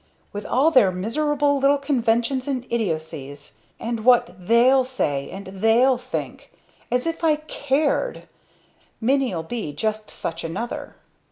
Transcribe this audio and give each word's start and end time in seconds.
"With 0.33 0.47
all 0.47 0.71
their 0.71 0.91
miserable 0.91 1.59
little 1.59 1.77
conventions 1.77 2.47
and 2.47 2.65
idiocies! 2.71 3.57
And 3.79 4.03
what 4.03 4.33
'they'll 4.47 4.83
say,' 4.83 5.29
and 5.29 5.45
'they'll 5.45 5.99
think'! 5.99 6.51
As 6.89 7.05
if 7.05 7.23
I 7.23 7.35
cared! 7.35 8.23
Minnie'll 8.99 9.43
be 9.43 9.71
just 9.73 10.09
such 10.09 10.43
another!" 10.43 10.95